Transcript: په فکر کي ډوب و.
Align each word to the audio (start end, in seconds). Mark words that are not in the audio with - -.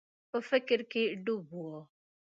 په 0.29 0.37
فکر 0.49 0.79
کي 0.91 1.03
ډوب 1.25 1.45
و. 1.53 1.59